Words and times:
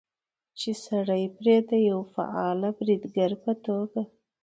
چې 0.59 0.69
سړى 0.85 1.23
پرې 1.37 1.55
د 1.69 1.71
يوه 1.89 2.05
فعال 2.15 2.61
بريدګر 2.77 3.31
په 3.43 3.51
توګه 3.65 4.01